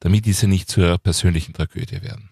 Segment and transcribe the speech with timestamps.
[0.00, 2.30] damit diese nicht zu ihrer persönlichen Tragödie werden.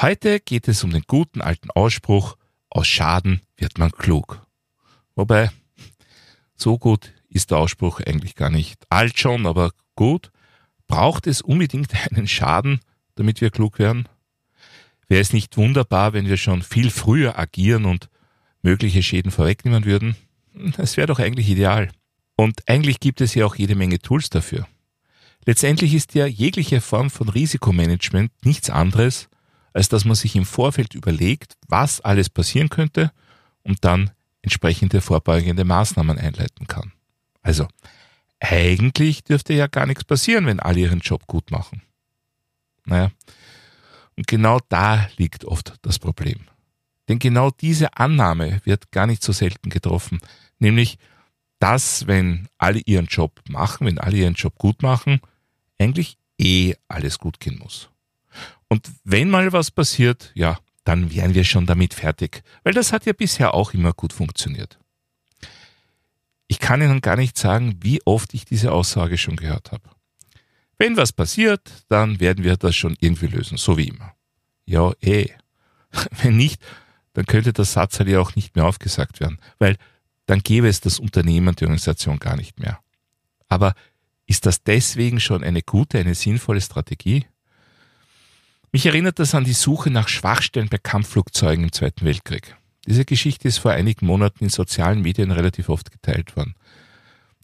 [0.00, 2.36] Heute geht es um den guten alten Ausspruch,
[2.70, 4.46] aus Schaden wird man klug.
[5.14, 5.50] Wobei,
[6.54, 8.84] so gut ist der Ausspruch eigentlich gar nicht.
[8.88, 10.30] Alt schon, aber gut.
[10.86, 12.80] Braucht es unbedingt einen Schaden,
[13.14, 14.08] damit wir klug werden?
[15.08, 18.08] Wäre es nicht wunderbar, wenn wir schon viel früher agieren und
[18.62, 20.16] mögliche Schäden vorwegnehmen würden?
[20.76, 21.90] Das wäre doch eigentlich ideal.
[22.36, 24.66] Und eigentlich gibt es ja auch jede Menge Tools dafür.
[25.46, 29.28] Letztendlich ist ja jegliche Form von Risikomanagement nichts anderes,
[29.72, 33.12] als dass man sich im Vorfeld überlegt, was alles passieren könnte
[33.62, 34.10] und dann
[34.42, 36.92] entsprechende vorbeugende Maßnahmen einleiten kann.
[37.42, 37.66] Also,
[38.40, 41.82] eigentlich dürfte ja gar nichts passieren, wenn alle ihren Job gut machen.
[42.86, 43.10] Naja,
[44.16, 46.40] und genau da liegt oft das Problem.
[47.08, 50.20] Denn genau diese Annahme wird gar nicht so selten getroffen,
[50.58, 50.98] nämlich
[51.60, 55.20] dass, wenn alle ihren Job machen, wenn alle ihren Job gut machen,
[55.78, 57.90] eigentlich eh alles gut gehen muss.
[58.68, 63.06] Und wenn mal was passiert, ja, dann wären wir schon damit fertig, weil das hat
[63.06, 64.78] ja bisher auch immer gut funktioniert.
[66.48, 69.88] Ich kann Ihnen gar nicht sagen, wie oft ich diese Aussage schon gehört habe.
[70.78, 74.14] Wenn was passiert, dann werden wir das schon irgendwie lösen, so wie immer.
[74.64, 75.28] Ja, eh.
[76.22, 76.60] Wenn nicht,
[77.12, 79.76] dann könnte der Satz halt ja auch nicht mehr aufgesagt werden, weil
[80.30, 82.78] dann gäbe es das Unternehmen, die Organisation gar nicht mehr.
[83.48, 83.74] Aber
[84.26, 87.26] ist das deswegen schon eine gute, eine sinnvolle Strategie?
[88.70, 92.56] Mich erinnert das an die Suche nach Schwachstellen bei Kampfflugzeugen im Zweiten Weltkrieg.
[92.86, 96.54] Diese Geschichte ist vor einigen Monaten in sozialen Medien relativ oft geteilt worden.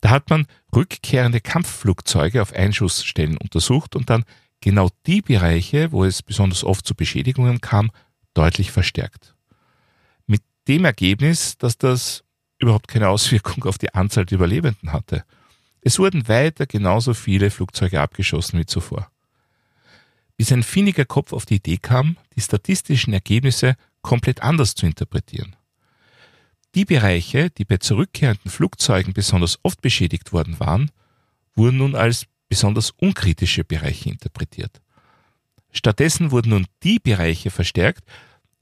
[0.01, 4.23] Da hat man rückkehrende Kampfflugzeuge auf Einschussstellen untersucht und dann
[4.61, 7.91] genau die Bereiche, wo es besonders oft zu Beschädigungen kam,
[8.33, 9.35] deutlich verstärkt.
[10.29, 12.23] Mit dem Ergebnis, dass das
[12.59, 15.25] überhaupt keine Auswirkung auf die Anzahl der Überlebenden hatte.
[15.83, 19.11] Es wurden weiter genauso viele Flugzeuge abgeschossen wie zuvor.
[20.37, 25.57] Bis ein finniger Kopf auf die Idee kam, die statistischen Ergebnisse komplett anders zu interpretieren.
[26.75, 30.91] Die Bereiche, die bei zurückkehrenden Flugzeugen besonders oft beschädigt worden waren,
[31.55, 34.83] wurden nun als besonders unkritische Bereiche interpretiert.
[35.73, 38.05] Stattdessen wurden nun die Bereiche verstärkt,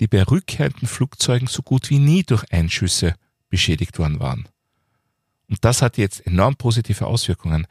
[0.01, 3.15] die bei rückkehrenden Flugzeugen so gut wie nie durch Einschüsse
[3.49, 4.49] beschädigt worden waren.
[5.49, 7.67] Und das hat jetzt enorm positive Auswirkungen,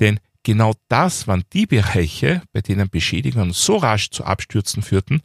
[0.00, 5.22] denn genau das waren die Bereiche, bei denen Beschädigungen so rasch zu Abstürzen führten,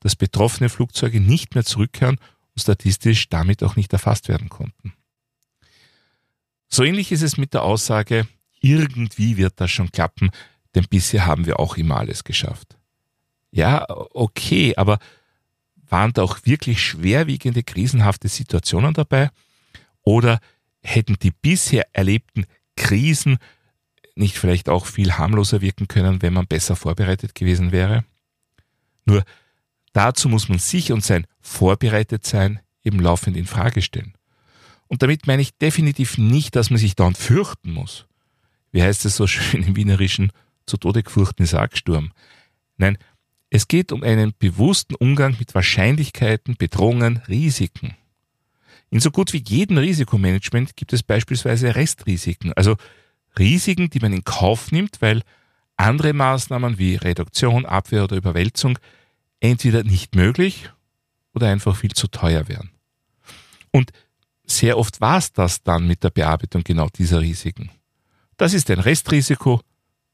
[0.00, 4.94] dass betroffene Flugzeuge nicht mehr zurückkehren und statistisch damit auch nicht erfasst werden konnten.
[6.68, 8.28] So ähnlich ist es mit der Aussage,
[8.60, 10.30] irgendwie wird das schon klappen,
[10.74, 12.78] denn bisher haben wir auch immer alles geschafft.
[13.50, 15.00] Ja, okay, aber
[15.90, 19.30] waren da auch wirklich schwerwiegende krisenhafte Situationen dabei?
[20.02, 20.40] Oder
[20.82, 22.46] hätten die bisher erlebten
[22.76, 23.38] Krisen
[24.14, 28.04] nicht vielleicht auch viel harmloser wirken können, wenn man besser vorbereitet gewesen wäre?
[29.04, 29.24] Nur
[29.92, 34.14] dazu muss man sich und sein Vorbereitetsein eben laufend in Frage stellen.
[34.86, 38.06] Und damit meine ich definitiv nicht, dass man sich dauernd fürchten muss.
[38.72, 40.32] Wie heißt es so schön im Wienerischen,
[40.66, 42.12] zu Tode gefurchten Sargsturm.
[42.76, 42.96] Nein,
[43.50, 47.96] es geht um einen bewussten Umgang mit Wahrscheinlichkeiten, Bedrohungen, Risiken.
[48.90, 52.76] In so gut wie jedem Risikomanagement gibt es beispielsweise Restrisiken, also
[53.38, 55.22] Risiken, die man in Kauf nimmt, weil
[55.76, 58.78] andere Maßnahmen wie Reduktion, Abwehr oder Überwälzung
[59.40, 60.70] entweder nicht möglich
[61.34, 62.70] oder einfach viel zu teuer wären.
[63.72, 63.90] Und
[64.44, 67.70] sehr oft war es das dann mit der Bearbeitung genau dieser Risiken.
[68.36, 69.60] Das ist ein Restrisiko,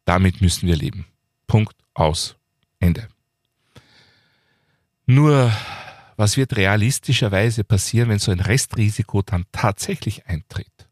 [0.04, 1.06] damit müssen wir leben.
[1.46, 2.36] Punkt aus.
[2.78, 3.08] Ende.
[5.06, 5.52] Nur
[6.16, 10.88] was wird realistischerweise passieren, wenn so ein Restrisiko dann tatsächlich eintritt?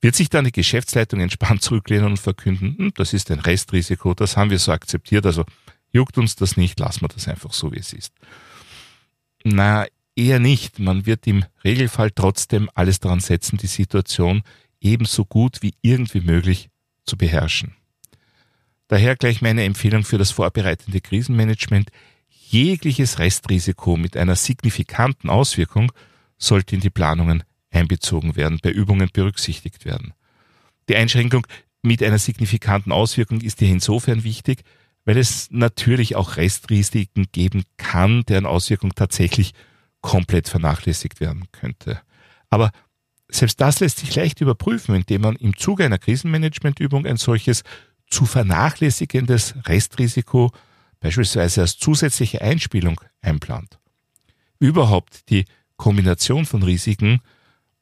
[0.00, 4.36] Wird sich dann die Geschäftsleitung entspannt zurücklehnen und verkünden, hm, das ist ein Restrisiko, das
[4.36, 5.44] haben wir so akzeptiert, also
[5.92, 8.12] juckt uns das nicht, lassen wir das einfach so, wie es ist.
[9.44, 9.86] Na,
[10.16, 10.78] eher nicht.
[10.78, 14.42] Man wird im Regelfall trotzdem alles daran setzen, die Situation
[14.80, 16.68] ebenso gut wie irgendwie möglich
[17.04, 17.74] zu beherrschen.
[18.88, 21.90] Daher gleich meine Empfehlung für das vorbereitende Krisenmanagement
[22.54, 25.90] jegliches Restrisiko mit einer signifikanten Auswirkung
[26.38, 30.14] sollte in die Planungen einbezogen werden, bei Übungen berücksichtigt werden.
[30.88, 31.46] Die Einschränkung
[31.82, 34.62] mit einer signifikanten Auswirkung ist hier insofern wichtig,
[35.04, 39.52] weil es natürlich auch Restrisiken geben kann, deren Auswirkung tatsächlich
[40.00, 42.00] komplett vernachlässigt werden könnte.
[42.50, 42.70] Aber
[43.28, 47.64] selbst das lässt sich leicht überprüfen, indem man im Zuge einer Krisenmanagementübung ein solches
[48.08, 50.52] zu vernachlässigendes Restrisiko
[51.04, 53.78] beispielsweise als zusätzliche Einspielung einplant.
[54.58, 55.44] Überhaupt die
[55.76, 57.20] Kombination von Risiken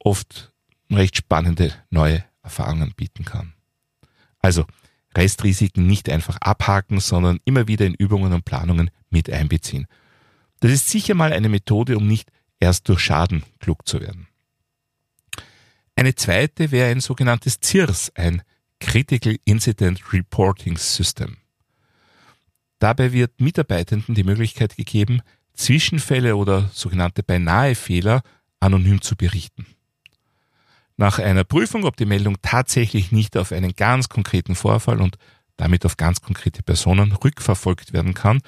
[0.00, 0.52] oft
[0.90, 3.54] recht spannende neue Erfahrungen bieten kann.
[4.40, 4.66] Also
[5.16, 9.86] Restrisiken nicht einfach abhaken, sondern immer wieder in Übungen und Planungen mit einbeziehen.
[10.58, 12.28] Das ist sicher mal eine Methode, um nicht
[12.58, 14.26] erst durch Schaden klug zu werden.
[15.94, 18.42] Eine zweite wäre ein sogenanntes CIRS, ein
[18.80, 21.36] Critical Incident Reporting System.
[22.82, 25.22] Dabei wird Mitarbeitenden die Möglichkeit gegeben,
[25.54, 28.22] Zwischenfälle oder sogenannte Beinahe-Fehler
[28.58, 29.66] anonym zu berichten.
[30.96, 35.16] Nach einer Prüfung, ob die Meldung tatsächlich nicht auf einen ganz konkreten Vorfall und
[35.56, 38.40] damit auf ganz konkrete Personen rückverfolgt werden kann,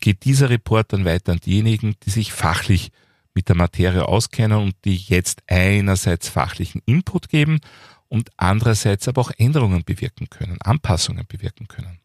[0.00, 2.90] geht dieser Report dann weiter an diejenigen, die sich fachlich
[3.34, 7.60] mit der Materie auskennen und die jetzt einerseits fachlichen Input geben
[8.08, 12.00] und andererseits aber auch Änderungen bewirken können, Anpassungen bewirken können.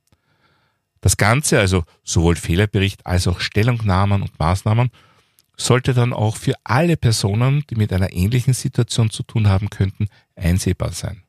[1.05, 4.89] Das Ganze, also sowohl Fehlerbericht als auch Stellungnahmen und Maßnahmen,
[5.55, 10.07] sollte dann auch für alle Personen, die mit einer ähnlichen Situation zu tun haben könnten,
[10.35, 11.21] einsehbar sein.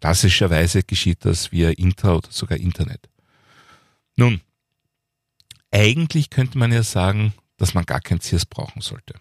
[0.00, 3.08] Klassischerweise geschieht das via Intra oder sogar Internet.
[4.14, 4.40] Nun,
[5.72, 9.14] eigentlich könnte man ja sagen, dass man gar kein CIRS brauchen sollte.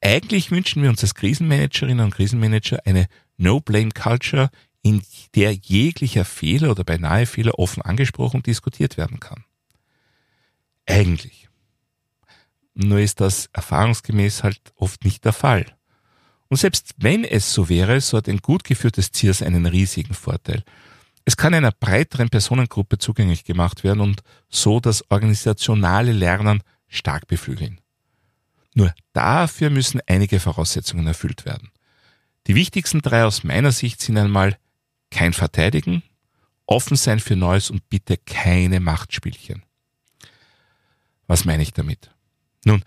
[0.00, 4.48] Eigentlich wünschen wir uns als Krisenmanagerinnen und Krisenmanager eine No-Blame-Culture,
[4.82, 5.02] in
[5.34, 9.44] der jeglicher Fehler oder beinahe Fehler offen angesprochen und diskutiert werden kann.
[10.86, 11.48] Eigentlich.
[12.74, 15.66] Nur ist das erfahrungsgemäß halt oft nicht der Fall.
[16.48, 20.64] Und selbst wenn es so wäre, so hat ein gut geführtes CIRS einen riesigen Vorteil.
[21.24, 27.80] Es kann einer breiteren Personengruppe zugänglich gemacht werden und so das organisationale Lernen stark beflügeln.
[28.74, 31.70] Nur dafür müssen einige Voraussetzungen erfüllt werden.
[32.48, 34.58] Die wichtigsten drei aus meiner Sicht sind einmal
[35.12, 36.02] kein Verteidigen,
[36.66, 39.62] offen sein für Neues und bitte keine Machtspielchen.
[41.28, 42.10] Was meine ich damit?
[42.64, 42.82] Nun,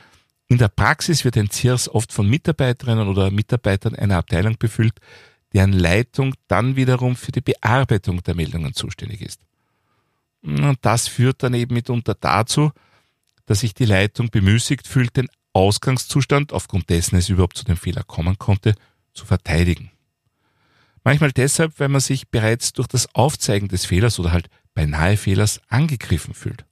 [0.48, 5.00] in der Praxis wird ein CIRS oft von Mitarbeiterinnen oder Mitarbeitern einer Abteilung befüllt,
[5.54, 9.42] deren Leitung dann wiederum für die Bearbeitung der Meldungen zuständig ist.
[10.44, 12.72] Und das führt dann eben mitunter dazu,
[13.46, 18.04] dass sich die Leitung bemüßigt fühlt, den Ausgangszustand, aufgrund dessen es überhaupt zu dem Fehler
[18.04, 18.76] kommen konnte,
[19.14, 19.92] zu verteidigen.
[21.06, 25.62] Manchmal deshalb, weil man sich bereits durch das Aufzeigen des Fehlers oder halt beinahe Fehlers
[25.70, 26.66] angegriffen fühlt.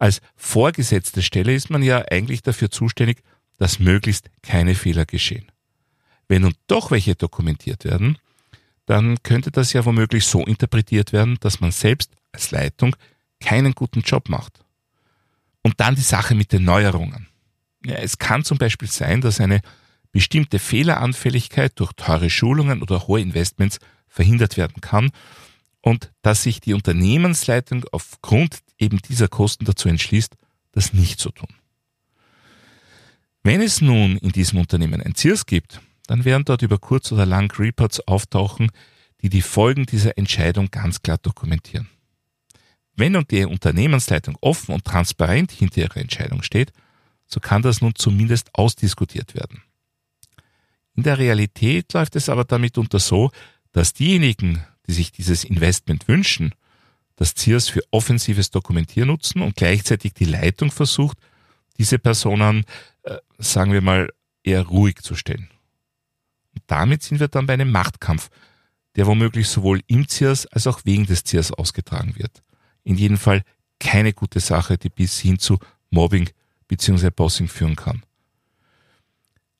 [0.00, 3.22] Als vorgesetzte Stelle ist man ja eigentlich dafür zuständig,
[3.58, 5.46] dass möglichst keine Fehler geschehen.
[6.26, 8.18] Wenn nun doch welche dokumentiert werden,
[8.86, 12.96] dann könnte das ja womöglich so interpretiert werden, dass man selbst als Leitung
[13.38, 14.64] keinen guten Job macht.
[15.62, 17.28] Und dann die Sache mit den Neuerungen.
[17.86, 19.60] Ja, es kann zum Beispiel sein, dass eine
[20.12, 25.10] bestimmte Fehleranfälligkeit durch teure Schulungen oder hohe Investments verhindert werden kann
[25.80, 30.36] und dass sich die Unternehmensleitung aufgrund eben dieser Kosten dazu entschließt,
[30.72, 31.48] das nicht zu tun.
[33.42, 37.26] Wenn es nun in diesem Unternehmen ein CIRS gibt, dann werden dort über kurz oder
[37.26, 38.70] lang Reports auftauchen,
[39.22, 41.88] die die Folgen dieser Entscheidung ganz klar dokumentieren.
[42.94, 46.72] Wenn nun die Unternehmensleitung offen und transparent hinter ihrer Entscheidung steht,
[47.26, 49.62] so kann das nun zumindest ausdiskutiert werden.
[50.94, 53.30] In der Realität läuft es aber damit unter so,
[53.72, 56.54] dass diejenigen, die sich dieses Investment wünschen,
[57.16, 61.18] das CIRS für offensives Dokumentieren nutzen und gleichzeitig die Leitung versucht,
[61.78, 62.64] diese Personen,
[63.02, 64.08] äh, sagen wir mal,
[64.42, 65.48] eher ruhig zu stellen.
[66.54, 68.28] Und damit sind wir dann bei einem Machtkampf,
[68.96, 72.42] der womöglich sowohl im CIRS als auch wegen des CIRS ausgetragen wird.
[72.84, 73.42] In jedem Fall
[73.78, 75.58] keine gute Sache, die bis hin zu
[75.90, 76.28] Mobbing
[76.68, 77.10] bzw.
[77.10, 78.02] Bossing führen kann.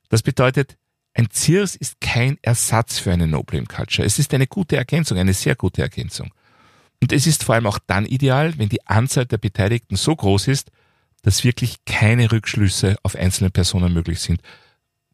[0.09, 0.77] Das bedeutet,
[1.15, 4.07] ein CIRS ist kein Ersatz für eine No-Blame-Culture.
[4.07, 6.33] Es ist eine gute Ergänzung, eine sehr gute Ergänzung.
[7.03, 10.49] Und es ist vor allem auch dann ideal, wenn die Anzahl der Beteiligten so groß
[10.49, 10.71] ist,
[11.23, 14.41] dass wirklich keine Rückschlüsse auf einzelne Personen möglich sind.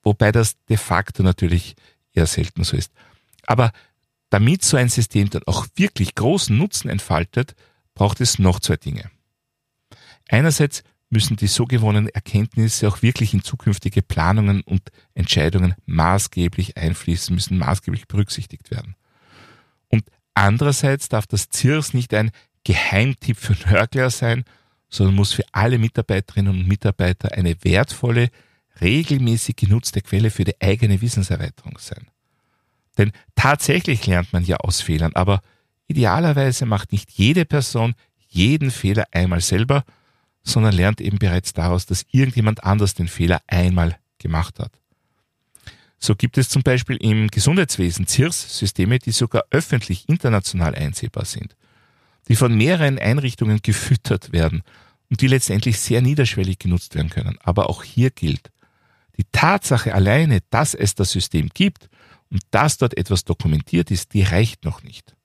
[0.02, 1.74] Wobei das de facto natürlich
[2.12, 2.92] eher selten so ist.
[3.46, 3.72] Aber
[4.30, 7.54] damit so ein System dann auch wirklich großen Nutzen entfaltet,
[7.94, 9.10] braucht es noch zwei Dinge.
[10.28, 14.82] Einerseits müssen die so gewonnenen Erkenntnisse auch wirklich in zukünftige Planungen und
[15.14, 18.94] Entscheidungen maßgeblich einfließen, müssen maßgeblich berücksichtigt werden.
[19.88, 22.30] Und andererseits darf das CIRS nicht ein
[22.64, 24.44] Geheimtipp für Nörgler sein,
[24.90, 28.30] sondern muss für alle Mitarbeiterinnen und Mitarbeiter eine wertvolle,
[28.80, 32.08] regelmäßig genutzte Quelle für die eigene Wissenserweiterung sein.
[32.96, 35.40] Denn tatsächlich lernt man ja aus Fehlern, aber
[35.86, 37.94] idealerweise macht nicht jede Person
[38.28, 39.84] jeden Fehler einmal selber,
[40.48, 44.72] sondern lernt eben bereits daraus, dass irgendjemand anders den Fehler einmal gemacht hat.
[45.98, 51.56] So gibt es zum Beispiel im Gesundheitswesen CIRS-Systeme, die sogar öffentlich international einsehbar sind,
[52.28, 54.62] die von mehreren Einrichtungen gefüttert werden
[55.10, 57.38] und die letztendlich sehr niederschwellig genutzt werden können.
[57.42, 58.50] Aber auch hier gilt,
[59.16, 61.88] die Tatsache alleine, dass es das System gibt
[62.30, 65.16] und dass dort etwas dokumentiert ist, die reicht noch nicht.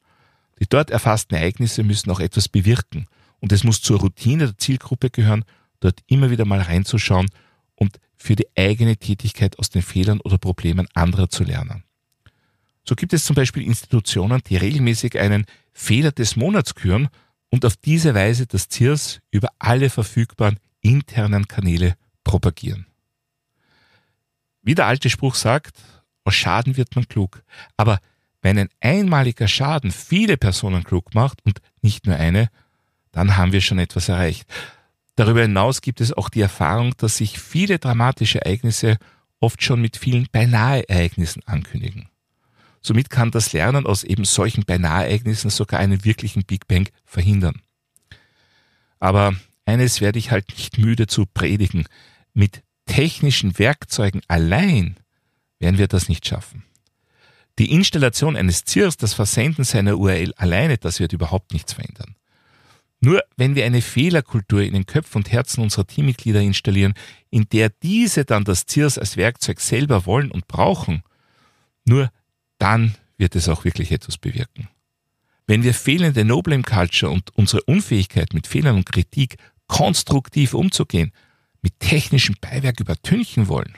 [0.59, 3.07] Die dort erfassten Ereignisse müssen auch etwas bewirken
[3.43, 5.43] und es muss zur Routine der Zielgruppe gehören,
[5.81, 7.29] dort immer wieder mal reinzuschauen
[7.75, 11.83] und für die eigene Tätigkeit aus den Fehlern oder Problemen anderer zu lernen.
[12.85, 17.09] So gibt es zum Beispiel Institutionen, die regelmäßig einen Fehler des Monats küren
[17.49, 22.85] und auf diese Weise das CIRS über alle verfügbaren internen Kanäle propagieren.
[24.61, 25.75] Wie der alte Spruch sagt,
[26.23, 27.43] aus Schaden wird man klug.
[27.75, 27.99] Aber
[28.41, 32.49] wenn ein einmaliger Schaden viele Personen klug macht und nicht nur eine,
[33.13, 34.45] dann haben wir schon etwas erreicht.
[35.15, 38.97] Darüber hinaus gibt es auch die Erfahrung, dass sich viele dramatische Ereignisse
[39.39, 42.09] oft schon mit vielen Beinahe-Ereignissen ankündigen.
[42.81, 47.61] Somit kann das Lernen aus eben solchen Beinahe-Ereignissen sogar einen wirklichen Big Bang verhindern.
[48.99, 51.85] Aber eines werde ich halt nicht müde zu predigen.
[52.33, 54.97] Mit technischen Werkzeugen allein
[55.59, 56.65] werden wir das nicht schaffen.
[57.59, 62.15] Die Installation eines ZIRS, das Versenden seiner URL alleine, das wird überhaupt nichts verändern.
[63.03, 66.93] Nur wenn wir eine Fehlerkultur in den Köpfen und Herzen unserer Teammitglieder installieren,
[67.29, 71.03] in der diese dann das ZIRS als Werkzeug selber wollen und brauchen,
[71.83, 72.09] nur
[72.59, 74.69] dann wird es auch wirklich etwas bewirken.
[75.47, 79.35] Wenn wir fehlende No Blame Culture und unsere Unfähigkeit mit Fehlern und Kritik
[79.67, 81.11] konstruktiv umzugehen,
[81.61, 83.77] mit technischem Beiwerk übertünchen wollen,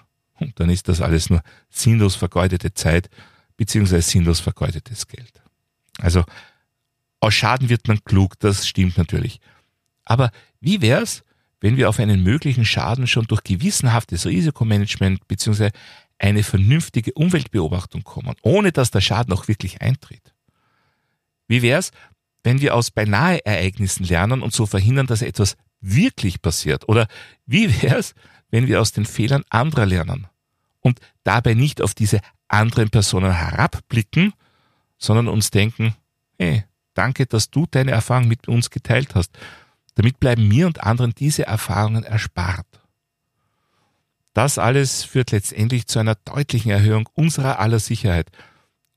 [0.53, 1.41] dann ist das alles nur
[1.72, 3.10] sinnlos vergeudete Zeit
[3.58, 4.01] bzw.
[4.01, 5.41] sinnlos vergeudetes Geld.
[5.98, 6.24] Also
[7.19, 9.39] aus Schaden wird man klug, das stimmt natürlich.
[10.03, 11.24] Aber wie wär's,
[11.62, 15.72] wenn wir auf einen möglichen Schaden schon durch gewissenhaftes Risikomanagement bzw.
[16.19, 20.34] eine vernünftige Umweltbeobachtung kommen, ohne dass der Schaden auch wirklich eintritt?
[21.48, 21.91] Wie wär's,
[22.43, 26.88] wenn wir aus beinahe Ereignissen lernen und so verhindern, dass etwas wirklich passiert?
[26.88, 27.07] Oder
[27.45, 28.13] wie wär's,
[28.51, 30.27] wenn wir aus den Fehlern anderer lernen
[30.81, 34.34] und dabei nicht auf diese anderen Personen herabblicken,
[34.98, 35.95] sondern uns denken,
[36.38, 36.63] hey,
[36.96, 39.38] Danke, dass du deine Erfahrung mit uns geteilt hast.
[39.94, 42.66] Damit bleiben mir und anderen diese Erfahrungen erspart.
[44.34, 48.32] Das alles führt letztendlich zu einer deutlichen Erhöhung unserer aller Sicherheit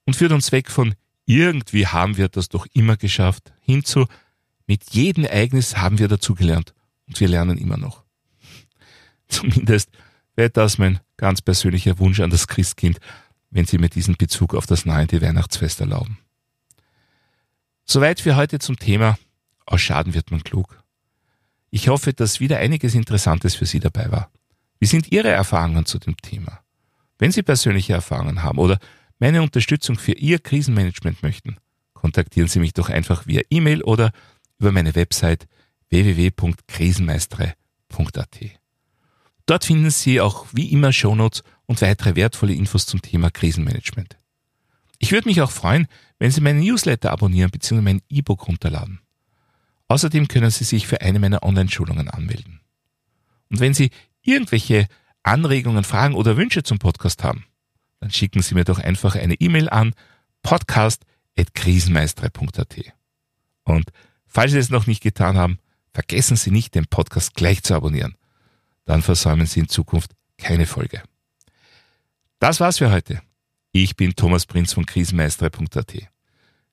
[0.07, 0.95] und führt uns weg von
[1.26, 4.07] irgendwie haben wir das doch immer geschafft hin zu
[4.67, 6.75] mit jedem Ereignis haben wir dazugelernt
[7.07, 8.05] und wir lernen immer noch.
[9.28, 9.90] Zumindest
[10.37, 12.99] wäre das mein ganz persönlicher Wunsch an das Christkind,
[13.50, 16.19] wenn Sie mir diesen Bezug auf das nahende Weihnachtsfest erlauben.
[17.90, 19.18] Soweit für heute zum Thema
[19.64, 20.85] Aus Schaden wird man klug.
[21.71, 24.30] Ich hoffe, dass wieder einiges Interessantes für Sie dabei war.
[24.78, 26.61] Wie sind Ihre Erfahrungen zu dem Thema?
[27.18, 28.78] Wenn Sie persönliche Erfahrungen haben oder
[29.18, 31.57] meine Unterstützung für Ihr Krisenmanagement möchten,
[31.95, 34.12] kontaktieren Sie mich doch einfach via E-Mail oder
[34.59, 35.49] über meine Website
[35.88, 38.38] www.krisenmeistere.at.
[39.47, 44.18] Dort finden Sie auch wie immer Shownotes und weitere wertvolle Infos zum Thema Krisenmanagement.
[44.99, 45.87] Ich würde mich auch freuen,
[46.18, 47.80] wenn Sie meinen Newsletter abonnieren bzw.
[47.80, 49.00] mein E-Book runterladen.
[49.88, 52.60] Außerdem können Sie sich für eine meiner Online-Schulungen anmelden.
[53.48, 53.90] Und wenn Sie
[54.22, 54.87] irgendwelche
[55.22, 57.44] Anregungen, Fragen oder Wünsche zum Podcast haben,
[58.00, 59.94] dann schicken Sie mir doch einfach eine E-Mail an
[60.42, 62.76] podcast.krisenmeistere.at.
[63.64, 63.90] Und
[64.26, 65.58] falls Sie es noch nicht getan haben,
[65.92, 68.16] vergessen Sie nicht, den Podcast gleich zu abonnieren.
[68.84, 71.02] Dann versäumen Sie in Zukunft keine Folge.
[72.38, 73.20] Das war's für heute.
[73.80, 75.94] Ich bin Thomas Prinz von krisenmeistere.at.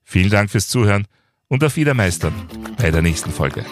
[0.02, 1.06] Vielen Dank fürs Zuhören
[1.46, 2.34] und auf Wiedermeistern
[2.78, 3.64] bei der nächsten Folge.